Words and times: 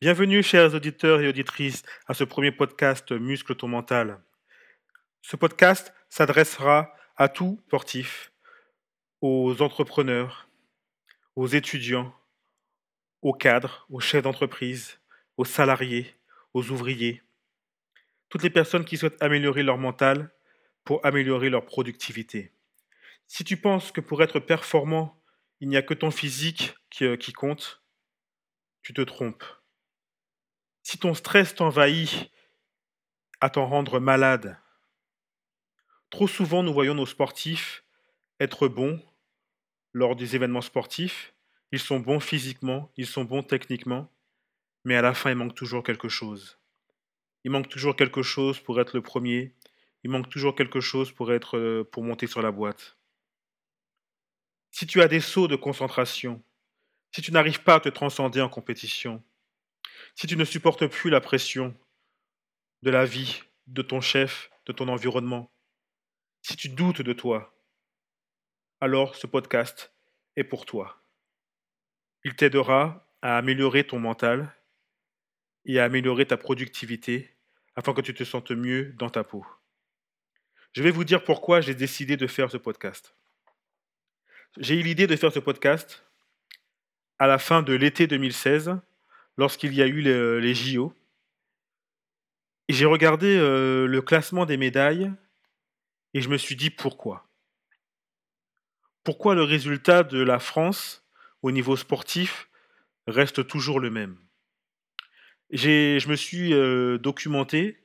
Bienvenue, 0.00 0.44
chers 0.44 0.76
auditeurs 0.76 1.20
et 1.20 1.26
auditrices, 1.26 1.82
à 2.06 2.14
ce 2.14 2.22
premier 2.22 2.52
podcast 2.52 3.10
Muscle 3.10 3.56
ton 3.56 3.66
mental. 3.66 4.20
Ce 5.22 5.34
podcast 5.34 5.92
s'adressera 6.08 6.94
à 7.16 7.28
tout 7.28 7.60
sportif, 7.66 8.30
aux 9.22 9.60
entrepreneurs, 9.60 10.48
aux 11.34 11.48
étudiants, 11.48 12.14
aux 13.22 13.32
cadres, 13.32 13.86
aux 13.90 13.98
chefs 13.98 14.22
d'entreprise, 14.22 15.00
aux 15.36 15.44
salariés, 15.44 16.14
aux 16.54 16.70
ouvriers, 16.70 17.24
toutes 18.28 18.44
les 18.44 18.50
personnes 18.50 18.84
qui 18.84 18.98
souhaitent 18.98 19.20
améliorer 19.20 19.64
leur 19.64 19.78
mental 19.78 20.30
pour 20.84 21.04
améliorer 21.04 21.50
leur 21.50 21.66
productivité. 21.66 22.52
Si 23.26 23.42
tu 23.42 23.56
penses 23.56 23.90
que 23.90 24.00
pour 24.00 24.22
être 24.22 24.38
performant, 24.38 25.20
il 25.58 25.68
n'y 25.68 25.76
a 25.76 25.82
que 25.82 25.94
ton 25.94 26.12
physique 26.12 26.76
qui, 26.88 27.04
euh, 27.04 27.16
qui 27.16 27.32
compte, 27.32 27.82
tu 28.82 28.94
te 28.94 29.02
trompes. 29.02 29.57
Si 30.88 30.96
ton 30.96 31.12
stress 31.12 31.54
t'envahit 31.54 32.30
à 33.42 33.50
t'en 33.50 33.66
rendre 33.66 34.00
malade, 34.00 34.58
trop 36.08 36.26
souvent 36.26 36.62
nous 36.62 36.72
voyons 36.72 36.94
nos 36.94 37.04
sportifs 37.04 37.84
être 38.40 38.68
bons 38.68 38.98
lors 39.92 40.16
des 40.16 40.34
événements 40.34 40.62
sportifs. 40.62 41.34
Ils 41.72 41.78
sont 41.78 42.00
bons 42.00 42.20
physiquement, 42.20 42.90
ils 42.96 43.06
sont 43.06 43.24
bons 43.24 43.42
techniquement, 43.42 44.10
mais 44.82 44.96
à 44.96 45.02
la 45.02 45.12
fin, 45.12 45.28
il 45.28 45.36
manque 45.36 45.54
toujours 45.54 45.82
quelque 45.82 46.08
chose. 46.08 46.58
Il 47.44 47.50
manque 47.50 47.68
toujours 47.68 47.94
quelque 47.94 48.22
chose 48.22 48.58
pour 48.58 48.80
être 48.80 48.94
le 48.96 49.02
premier. 49.02 49.54
Il 50.04 50.10
manque 50.10 50.30
toujours 50.30 50.54
quelque 50.54 50.80
chose 50.80 51.12
pour, 51.12 51.28
euh, 51.30 51.84
monter 51.98 52.26
sur 52.26 52.40
la 52.40 52.50
boîte. 52.50 52.96
Si 54.70 54.86
tu 54.86 55.02
as 55.02 55.08
des 55.08 55.20
sauts 55.20 55.48
de 55.48 55.56
concentration, 55.56 56.42
si 57.14 57.20
tu 57.20 57.30
n'arrives 57.30 57.62
pas 57.62 57.74
à 57.74 57.80
te 57.80 57.90
transcender 57.90 58.40
en 58.40 58.48
compétition, 58.48 59.22
si 60.18 60.26
tu 60.26 60.36
ne 60.36 60.44
supportes 60.44 60.88
plus 60.88 61.10
la 61.10 61.20
pression 61.20 61.76
de 62.82 62.90
la 62.90 63.04
vie, 63.04 63.44
de 63.68 63.82
ton 63.82 64.00
chef, 64.00 64.50
de 64.66 64.72
ton 64.72 64.88
environnement, 64.88 65.48
si 66.42 66.56
tu 66.56 66.68
doutes 66.68 67.02
de 67.02 67.12
toi, 67.12 67.54
alors 68.80 69.14
ce 69.14 69.28
podcast 69.28 69.92
est 70.34 70.42
pour 70.42 70.66
toi. 70.66 71.00
Il 72.24 72.34
t'aidera 72.34 73.08
à 73.22 73.38
améliorer 73.38 73.86
ton 73.86 74.00
mental 74.00 74.52
et 75.64 75.78
à 75.78 75.84
améliorer 75.84 76.26
ta 76.26 76.36
productivité 76.36 77.36
afin 77.76 77.94
que 77.94 78.00
tu 78.00 78.12
te 78.12 78.24
sentes 78.24 78.50
mieux 78.50 78.86
dans 78.94 79.10
ta 79.10 79.22
peau. 79.22 79.46
Je 80.72 80.82
vais 80.82 80.90
vous 80.90 81.04
dire 81.04 81.22
pourquoi 81.22 81.60
j'ai 81.60 81.76
décidé 81.76 82.16
de 82.16 82.26
faire 82.26 82.50
ce 82.50 82.56
podcast. 82.56 83.14
J'ai 84.56 84.74
eu 84.74 84.82
l'idée 84.82 85.06
de 85.06 85.14
faire 85.14 85.32
ce 85.32 85.38
podcast 85.38 86.04
à 87.20 87.28
la 87.28 87.38
fin 87.38 87.62
de 87.62 87.72
l'été 87.72 88.08
2016 88.08 88.80
lorsqu'il 89.38 89.72
y 89.72 89.80
a 89.80 89.86
eu 89.86 90.02
les, 90.02 90.54
JO. 90.54 90.92
J'ai 92.68 92.84
regardé 92.84 93.38
euh, 93.38 93.86
le 93.86 94.02
classement 94.02 94.44
des 94.44 94.58
médailles 94.58 95.10
et 96.12 96.20
je 96.20 96.28
me 96.28 96.36
suis 96.36 96.56
dit 96.56 96.68
pourquoi. 96.68 97.26
Pourquoi 99.04 99.34
le 99.34 99.44
résultat 99.44 100.02
de 100.02 100.18
la 100.18 100.38
France 100.38 101.06
au 101.40 101.50
niveau 101.50 101.76
sportif 101.76 102.50
reste 103.06 103.46
toujours 103.46 103.80
le 103.80 103.88
même? 103.88 104.18
Je 105.50 106.06
me 106.08 106.16
suis 106.16 106.52
euh, 106.52 106.98
documenté, 106.98 107.78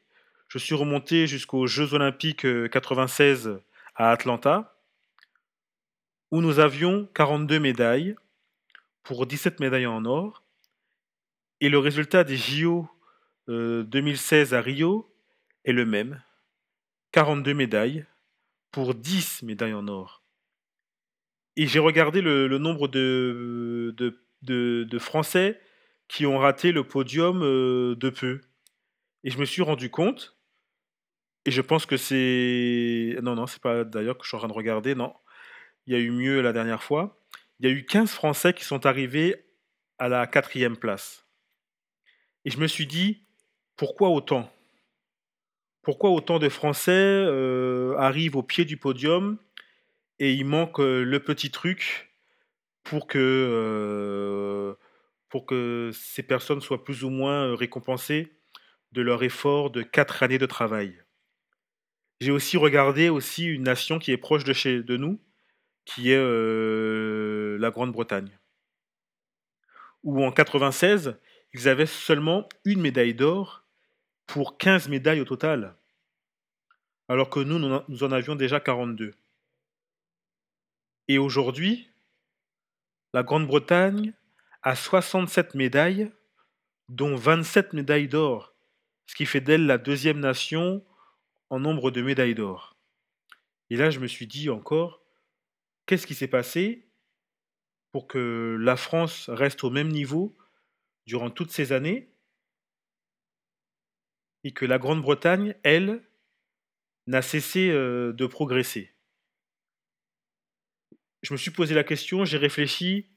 je 0.49 0.57
suis 0.57 0.75
remonté 0.75 1.27
jusqu'aux 1.27 1.65
Jeux 1.67 1.93
olympiques 1.93 2.45
96 2.69 3.47
euh, 3.47 3.63
à 3.95 4.11
Atlanta, 4.11 4.75
où 6.31 6.41
nous 6.41 6.59
avions 6.59 7.07
42 7.13 7.59
médailles 7.59 8.15
pour 9.03 9.27
17 9.27 9.59
médailles 9.61 9.85
en 9.85 10.03
or 10.03 10.42
et 11.63 11.69
le 11.69 11.79
résultat 11.79 12.25
des 12.25 12.35
JO 12.35 12.89
2016 13.47 14.53
euh, 14.53 14.57
à 14.57 14.61
Rio 14.61 15.09
est 15.63 15.71
le 15.71 15.85
même. 15.85 16.21
42 17.13 17.53
médailles 17.53 18.05
pour 18.71 18.93
10 18.93 19.43
médailles 19.43 19.73
en 19.73 19.87
or. 19.87 20.23
Et 21.55 21.65
j'ai 21.65 21.79
regardé 21.79 22.21
le, 22.21 22.57
nombre 22.57 22.89
de, 22.89 23.95
de, 24.41 24.99
Français 24.99 25.57
qui 26.09 26.25
ont 26.25 26.37
raté 26.37 26.73
le 26.73 26.83
podium 26.83 27.41
euh, 27.43 27.95
de 27.95 28.09
peu. 28.09 28.41
Et 29.23 29.31
je 29.31 29.37
me 29.37 29.45
suis 29.45 29.61
rendu 29.61 29.89
compte, 29.89 30.35
et 31.45 31.51
je 31.51 31.61
pense 31.61 31.85
que 31.85 31.95
c'est... 31.95 33.17
Non, 33.23 33.35
non, 33.35 33.47
c'est 33.47 33.61
pas 33.61 33.85
d'ailleurs 33.85 34.17
que 34.17 34.25
je 34.25 34.27
suis 34.27 34.35
en 34.35 34.39
train 34.39 34.49
de 34.49 34.53
regarder, 34.53 34.95
non. 34.95 35.13
Il 35.87 35.93
y 35.93 35.95
a 35.95 35.99
eu 35.99 36.11
mieux 36.11 36.41
la 36.41 36.51
dernière 36.51 36.83
fois. 36.83 37.23
Il 37.61 37.69
y 37.69 37.71
a 37.71 37.73
eu 37.73 37.85
15 37.85 38.11
Français 38.11 38.53
qui 38.53 38.65
sont 38.65 38.85
arrivés 38.85 39.45
à 39.97 40.09
la 40.09 40.27
quatrième 40.27 40.75
place. 40.75 41.22
Et 42.45 42.49
je 42.49 42.59
me 42.59 42.67
suis 42.67 42.87
dit, 42.87 43.23
pourquoi 43.75 44.09
autant? 44.09 44.51
Pourquoi 45.81 46.11
autant 46.11 46.39
de 46.39 46.49
Français 46.49 46.91
euh, 46.91 47.95
arrivent 47.97 48.35
au 48.35 48.43
pied 48.43 48.65
du 48.65 48.77
podium 48.77 49.37
et 50.19 50.33
il 50.33 50.45
manque 50.45 50.79
euh, 50.79 51.03
le 51.03 51.19
petit 51.19 51.51
truc 51.51 52.11
pour 52.83 53.07
que, 53.07 53.17
euh, 53.19 54.75
pour 55.29 55.45
que 55.45 55.91
ces 55.93 56.23
personnes 56.23 56.61
soient 56.61 56.83
plus 56.83 57.03
ou 57.03 57.09
moins 57.09 57.55
récompensées 57.55 58.31
de 58.93 59.01
leur 59.01 59.23
effort 59.23 59.71
de 59.71 59.81
quatre 59.81 60.23
années 60.23 60.37
de 60.37 60.45
travail? 60.45 61.01
J'ai 62.21 62.31
aussi 62.31 62.55
regardé 62.55 63.09
aussi 63.09 63.45
une 63.45 63.63
nation 63.63 63.99
qui 63.99 64.11
est 64.11 64.17
proche 64.17 64.45
de 64.45 64.53
chez 64.53 64.83
de 64.83 64.95
nous, 64.95 65.19
qui 65.83 66.11
est 66.11 67.59
la 67.59 67.69
Grande-Bretagne, 67.69 68.37
où 70.03 70.23
en 70.23 70.31
96, 70.31 71.17
ils 71.53 71.67
avaient 71.67 71.85
seulement 71.85 72.47
une 72.65 72.81
médaille 72.81 73.13
d'or 73.13 73.63
pour 74.25 74.57
15 74.57 74.89
médailles 74.89 75.21
au 75.21 75.25
total, 75.25 75.75
alors 77.07 77.29
que 77.29 77.39
nous, 77.39 77.59
nous 77.59 78.03
en 78.03 78.11
avions 78.11 78.35
déjà 78.35 78.59
42. 78.59 79.13
Et 81.07 81.17
aujourd'hui, 81.17 81.89
la 83.13 83.23
Grande-Bretagne 83.23 84.13
a 84.63 84.75
67 84.75 85.55
médailles, 85.55 86.11
dont 86.89 87.15
27 87.15 87.73
médailles 87.73 88.07
d'or, 88.07 88.55
ce 89.05 89.15
qui 89.15 89.25
fait 89.25 89.41
d'elle 89.41 89.65
la 89.65 89.77
deuxième 89.77 90.19
nation 90.19 90.83
en 91.49 91.59
nombre 91.59 91.91
de 91.91 92.01
médailles 92.01 92.35
d'or. 92.35 92.75
Et 93.69 93.75
là, 93.75 93.89
je 93.89 93.99
me 93.99 94.07
suis 94.07 94.27
dit 94.27 94.49
encore, 94.49 95.01
qu'est-ce 95.85 96.07
qui 96.07 96.15
s'est 96.15 96.27
passé 96.27 96.87
pour 97.91 98.07
que 98.07 98.57
la 98.59 98.75
France 98.75 99.29
reste 99.29 99.63
au 99.63 99.69
même 99.69 99.89
niveau 99.89 100.35
durant 101.05 101.29
toutes 101.29 101.51
ces 101.51 101.71
années 101.71 102.09
et 104.43 104.51
que 104.51 104.65
la 104.65 104.77
Grande-Bretagne, 104.77 105.55
elle, 105.63 106.01
n'a 107.07 107.21
cessé 107.21 107.69
euh, 107.69 108.13
de 108.13 108.25
progresser. 108.25 108.93
Je 111.21 111.33
me 111.33 111.37
suis 111.37 111.51
posé 111.51 111.73
la 111.75 111.83
question, 111.83 112.25
j'ai 112.25 112.37
réfléchi 112.37 113.09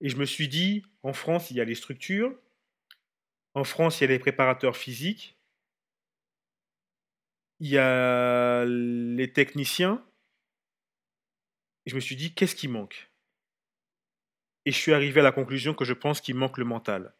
et 0.00 0.08
je 0.08 0.16
me 0.16 0.24
suis 0.24 0.48
dit, 0.48 0.84
en 1.02 1.12
France, 1.12 1.50
il 1.50 1.56
y 1.56 1.60
a 1.60 1.64
les 1.64 1.74
structures, 1.74 2.36
en 3.54 3.64
France, 3.64 4.00
il 4.00 4.04
y 4.04 4.06
a 4.06 4.10
les 4.10 4.18
préparateurs 4.18 4.76
physiques, 4.76 5.36
il 7.60 7.68
y 7.68 7.78
a 7.78 8.64
les 8.64 9.32
techniciens, 9.32 10.04
et 11.86 11.90
je 11.90 11.94
me 11.94 12.00
suis 12.00 12.16
dit, 12.16 12.34
qu'est-ce 12.34 12.56
qui 12.56 12.68
manque? 12.68 13.11
Et 14.66 14.72
je 14.72 14.76
suis 14.76 14.92
arrivé 14.92 15.20
à 15.20 15.22
la 15.22 15.32
conclusion 15.32 15.74
que 15.74 15.84
je 15.84 15.92
pense 15.92 16.20
qu'il 16.20 16.34
manque 16.34 16.58
le 16.58 16.64
mental. 16.64 17.12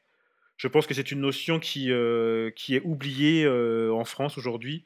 Je 0.56 0.68
pense 0.68 0.86
que 0.86 0.94
c'est 0.94 1.10
une 1.10 1.20
notion 1.20 1.58
qui, 1.58 1.90
euh, 1.90 2.50
qui 2.50 2.76
est 2.76 2.82
oubliée 2.84 3.44
euh, 3.44 3.92
en 3.92 4.04
France 4.04 4.38
aujourd'hui, 4.38 4.84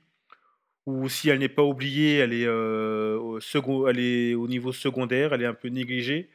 ou 0.86 1.08
si 1.08 1.28
elle 1.28 1.40
n'est 1.40 1.48
pas 1.48 1.64
oubliée, 1.64 2.16
elle 2.18 2.32
est, 2.32 2.46
euh, 2.46 3.18
au 3.18 3.40
second, 3.40 3.86
elle 3.88 3.98
est 3.98 4.34
au 4.34 4.48
niveau 4.48 4.72
secondaire, 4.72 5.34
elle 5.34 5.42
est 5.42 5.47
un 5.47 5.54
peu 5.54 5.68
négligée. 5.68 6.30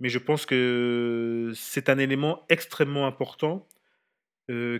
Mais 0.00 0.08
je 0.08 0.18
pense 0.18 0.46
que 0.46 1.52
c'est 1.54 1.88
un 1.88 1.98
élément 1.98 2.44
extrêmement 2.48 3.06
important 3.06 3.66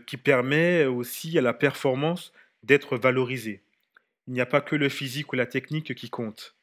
qui 0.06 0.16
permet 0.16 0.86
aussi 0.86 1.36
à 1.36 1.42
la 1.42 1.52
performance 1.52 2.32
d'être 2.62 2.96
valorisée. 2.96 3.60
Il 4.26 4.32
n'y 4.32 4.40
a 4.40 4.46
pas 4.46 4.62
que 4.62 4.76
le 4.76 4.88
physique 4.88 5.32
ou 5.32 5.36
la 5.36 5.44
technique 5.44 5.94
qui 5.94 6.08
compte. 6.08 6.56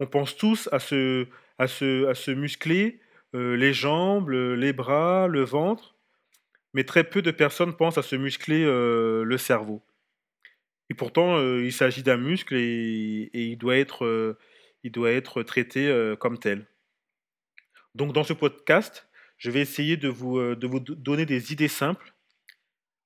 On 0.00 0.06
pense 0.06 0.36
tous 0.36 0.66
à 0.72 0.78
se, 0.78 1.26
à 1.58 1.66
se, 1.66 2.06
à 2.06 2.14
se 2.14 2.30
muscler, 2.30 3.00
les 3.36 3.72
jambes, 3.72 4.30
les 4.30 4.72
bras, 4.72 5.28
le 5.28 5.42
ventre, 5.42 5.96
mais 6.72 6.84
très 6.84 7.04
peu 7.04 7.22
de 7.22 7.30
personnes 7.30 7.76
pensent 7.76 7.98
à 7.98 8.02
se 8.02 8.16
muscler 8.16 8.64
euh, 8.64 9.24
le 9.24 9.38
cerveau. 9.38 9.82
Et 10.90 10.94
pourtant, 10.94 11.36
euh, 11.36 11.64
il 11.64 11.72
s'agit 11.72 12.02
d'un 12.02 12.16
muscle 12.16 12.54
et, 12.54 13.30
il, 13.32 13.58
doit 13.58 13.76
être, 13.76 15.42
traité 15.42 16.14
comme 16.20 16.38
tel. 16.38 16.66
Donc 17.94 18.12
dans 18.12 18.24
ce 18.24 18.32
podcast, 18.32 19.08
je 19.38 19.50
vais 19.50 19.60
essayer 19.60 19.96
de 19.96 20.08
vous 20.08 20.54
donner 20.80 21.26
des 21.26 21.52
idées 21.52 21.68
simples 21.68 22.14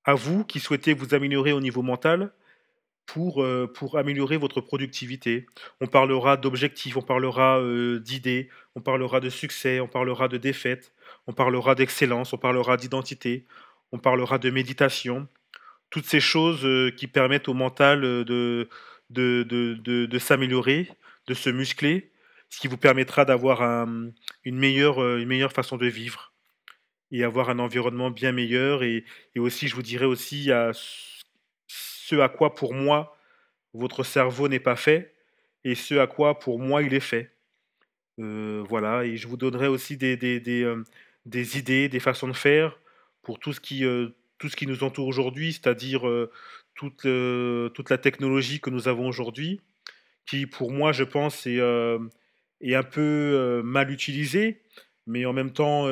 à 0.05 0.15
vous 0.15 0.44
qui 0.44 0.61
souhaitez 0.61 0.94
vous 0.94 1.15
améliorer 1.15 1.53
au 1.53 1.61
niveau 1.61 1.82
mental 1.82 2.32
pour, 3.12 3.43
euh, 3.43 3.67
pour 3.67 3.99
améliorer 3.99 4.37
votre 4.37 4.61
productivité. 4.61 5.47
On 5.81 5.89
parlera 5.89 6.37
d'objectifs, 6.37 6.97
on 6.97 7.03
parlera 7.03 7.59
euh, 7.59 7.99
d'idées, 7.99 8.49
on 8.77 8.81
parlera 8.81 9.19
de 9.19 9.29
succès, 9.29 9.81
on 9.81 9.89
parlera 9.89 10.29
de 10.29 10.37
défaites, 10.37 10.93
on 11.27 11.33
parlera 11.33 11.75
d'excellence, 11.75 12.33
on 12.33 12.39
parlera 12.39 12.77
d'identité, 12.77 13.47
on 13.91 13.99
parlera 13.99 14.39
de 14.39 14.51
méditation, 14.51 15.27
toutes 15.91 16.07
ces 16.07 16.21
choses 16.21 16.95
qui 16.97 17.09
permettent 17.09 17.49
au 17.49 17.55
mental 17.55 18.03
de 18.03 18.69
s'améliorer, 20.21 20.89
de 21.27 21.35
se 21.35 21.51
muscler, 21.51 22.13
ce 22.49 22.61
qui 22.61 22.69
vous 22.69 22.77
permettra 22.77 23.25
d'avoir 23.25 23.63
une, 24.45 24.56
meilleure, 24.56 25.17
une 25.17 25.27
meilleure 25.27 25.53
façon 25.53 25.77
de 25.77 25.87
vivre 25.87 26.33
et 27.11 27.25
avoir 27.25 27.51
un 27.51 27.59
environnement 27.59 28.13
bien 28.13 28.31
meilleur. 28.31 28.85
Et, 28.85 29.05
et 29.35 29.41
aussi, 29.41 29.67
je 29.67 29.75
vous 29.75 29.83
dirais 29.83 30.05
aussi 30.05 30.53
à 30.53 30.71
ce 32.11 32.17
à 32.17 32.29
quoi 32.29 32.55
pour 32.57 32.75
moi 32.75 33.17
votre 33.73 34.03
cerveau 34.03 34.49
n'est 34.49 34.61
pas 34.61 34.75
fait 34.75 35.15
et 35.62 35.77
ce 35.77 35.95
à 35.95 36.09
quoi 36.09 36.41
pour 36.41 36.59
moi 36.59 36.83
il 36.83 36.93
est 36.93 36.99
fait. 37.01 37.31
Euh, 38.19 38.65
voilà, 38.69 39.05
et 39.05 39.17
je 39.17 39.29
vous 39.29 39.37
donnerai 39.37 39.69
aussi 39.69 39.97
euh, 40.03 40.83
des, 41.25 41.59
idées, 41.59 41.89
des 41.89 42.01
façons 42.01 42.27
de 42.27 42.33
faire 42.33 42.79
pour 43.23 43.39
tout 43.39 43.53
ce 43.53 43.61
qui, 43.61 43.85
euh, 43.85 44.09
tout 44.39 44.49
ce 44.49 44.57
qui 44.57 44.67
nous 44.67 44.83
entoure 44.83 45.07
aujourd'hui, 45.07 45.53
c'est-à-dire 45.53 46.03
toute, 46.75 47.07
toute 47.75 47.91
la 47.91 47.99
technologie 47.99 48.61
que 48.61 48.71
nous 48.71 48.89
avons 48.89 49.06
aujourd'hui, 49.06 49.61
qui 50.27 50.47
pour 50.47 50.73
moi, 50.73 50.91
je 50.93 51.05
pense, 51.05 51.47
est, 51.47 51.61
est 52.61 52.75
un 52.75 52.83
peu 52.83 53.63
mal 53.63 53.91
utilisée, 53.91 54.63
mais 55.06 55.27
en 55.27 55.33
même 55.33 55.53
temps, 55.53 55.85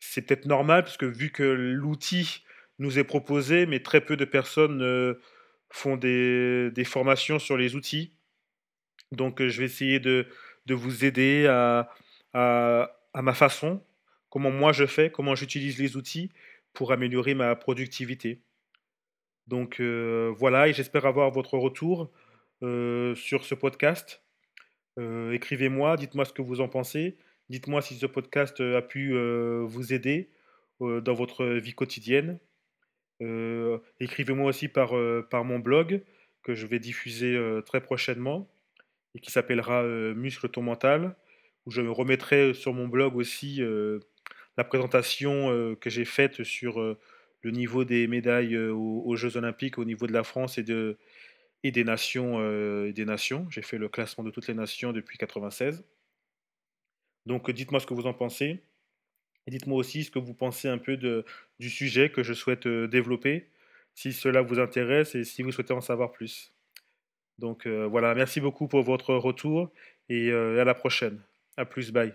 c'est 0.00 0.22
peut-être 0.22 0.46
normal, 0.46 0.84
parce 0.84 0.96
que 0.96 1.06
vu 1.06 1.30
que 1.30 1.42
l'outil 1.42 2.42
nous 2.78 2.98
est 2.98 3.04
proposé, 3.04 3.66
mais 3.66 3.80
très 3.80 4.00
peu 4.00 4.16
de 4.16 4.24
personnes 4.24 5.16
font 5.70 5.96
des, 5.96 6.84
formations 6.84 7.38
sur 7.38 7.56
les 7.56 7.74
outils. 7.74 8.12
Donc 9.12 9.42
je 9.42 9.58
vais 9.58 9.66
essayer 9.66 10.00
de, 10.00 10.26
de 10.66 10.74
vous 10.74 11.04
aider 11.04 11.46
à, 11.46 11.90
à, 12.34 12.90
à, 13.14 13.22
ma 13.22 13.34
façon, 13.34 13.82
comment 14.30 14.50
moi 14.50 14.72
je 14.72 14.86
fais, 14.86 15.10
comment 15.10 15.34
j'utilise 15.34 15.78
les 15.78 15.96
outils 15.96 16.30
pour 16.72 16.92
améliorer 16.92 17.34
ma 17.34 17.56
productivité. 17.56 18.42
Donc 19.46 19.80
voilà, 19.80 20.68
et 20.68 20.72
j'espère 20.72 21.06
avoir 21.06 21.30
votre 21.30 21.56
retour 21.56 22.12
sur 22.60 23.44
ce 23.44 23.54
podcast. 23.54 24.22
Écrivez-moi, 24.98 25.96
dites-moi 25.96 26.24
ce 26.24 26.32
que 26.32 26.42
vous 26.42 26.60
en 26.60 26.68
pensez. 26.68 27.16
Dites-moi 27.48 27.80
si 27.80 27.96
ce 27.96 28.06
podcast 28.06 28.60
a 28.60 28.82
pu 28.82 29.16
vous 29.62 29.92
aider 29.92 30.30
dans 30.80 31.14
votre 31.14 31.46
vie 31.46 31.72
quotidienne. 31.72 32.38
Écrivez-moi 34.00 34.48
aussi 34.48 34.68
par, 34.68 34.92
par 35.30 35.44
mon 35.44 35.58
blog 35.58 36.02
que 36.42 36.54
je 36.54 36.66
vais 36.66 36.78
diffuser 36.78 37.38
très 37.66 37.80
prochainement 37.80 38.48
et 39.14 39.20
qui 39.20 39.30
s'appellera 39.30 39.82
Muscle 39.82 40.48
ton 40.48 40.62
mental, 40.62 41.16
où 41.66 41.70
je 41.70 41.80
remettrai 41.80 42.54
sur 42.54 42.72
mon 42.72 42.88
blog 42.88 43.16
aussi 43.16 43.60
la 44.56 44.64
présentation 44.64 45.76
que 45.80 45.90
j'ai 45.90 46.04
faite 46.04 46.44
sur 46.44 46.78
le 47.42 47.50
niveau 47.50 47.84
des 47.84 48.06
médailles 48.06 48.56
aux, 48.56 49.16
Jeux 49.16 49.36
Olympiques 49.36 49.78
au 49.78 49.84
niveau 49.84 50.06
de 50.06 50.12
la 50.12 50.22
France 50.22 50.58
et, 50.58 50.62
de, 50.62 50.96
et 51.64 51.70
des 51.70 51.84
nations. 51.84 52.40
des 52.90 53.04
nations. 53.04 53.48
J'ai 53.50 53.62
fait 53.62 53.78
le 53.78 53.88
classement 53.88 54.24
de 54.24 54.30
toutes 54.30 54.46
les 54.46 54.54
nations 54.54 54.92
depuis 54.92 55.18
1996. 55.20 55.84
Donc 57.26 57.50
dites-moi 57.50 57.80
ce 57.80 57.86
que 57.86 57.94
vous 57.94 58.06
en 58.06 58.14
pensez. 58.14 58.62
Dites-moi 59.48 59.78
aussi 59.78 60.04
ce 60.04 60.10
que 60.10 60.18
vous 60.18 60.34
pensez 60.34 60.68
un 60.68 60.78
peu 60.78 60.96
du 61.58 61.70
sujet 61.70 62.10
que 62.10 62.22
je 62.22 62.34
souhaite 62.34 62.66
euh, 62.66 62.86
développer, 62.86 63.48
si 63.94 64.12
cela 64.12 64.42
vous 64.42 64.58
intéresse 64.58 65.14
et 65.14 65.24
si 65.24 65.42
vous 65.42 65.52
souhaitez 65.52 65.72
en 65.72 65.80
savoir 65.80 66.12
plus. 66.12 66.52
Donc 67.38 67.66
euh, 67.66 67.86
voilà, 67.86 68.14
merci 68.14 68.40
beaucoup 68.40 68.68
pour 68.68 68.82
votre 68.82 69.14
retour 69.14 69.72
et 70.08 70.30
euh, 70.30 70.60
à 70.60 70.64
la 70.64 70.74
prochaine. 70.74 71.20
À 71.56 71.64
plus, 71.64 71.92
bye. 71.92 72.12